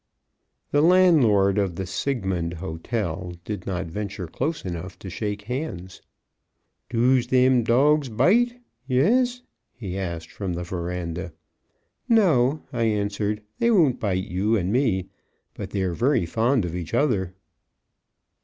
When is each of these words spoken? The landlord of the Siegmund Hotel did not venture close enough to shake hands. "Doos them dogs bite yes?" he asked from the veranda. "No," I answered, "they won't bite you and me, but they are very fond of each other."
The 0.71 0.81
landlord 0.81 1.59
of 1.59 1.75
the 1.75 1.85
Siegmund 1.85 2.55
Hotel 2.55 3.35
did 3.45 3.67
not 3.67 3.85
venture 3.85 4.25
close 4.25 4.65
enough 4.65 4.97
to 4.97 5.11
shake 5.11 5.43
hands. 5.43 6.01
"Doos 6.89 7.27
them 7.27 7.63
dogs 7.63 8.09
bite 8.09 8.59
yes?" 8.87 9.43
he 9.71 9.99
asked 9.99 10.31
from 10.31 10.53
the 10.53 10.63
veranda. 10.63 11.33
"No," 12.09 12.63
I 12.73 12.85
answered, 12.85 13.43
"they 13.59 13.69
won't 13.69 13.99
bite 13.99 14.25
you 14.25 14.55
and 14.55 14.73
me, 14.73 15.09
but 15.53 15.69
they 15.69 15.83
are 15.83 15.93
very 15.93 16.25
fond 16.25 16.65
of 16.65 16.75
each 16.75 16.95
other." 16.95 17.35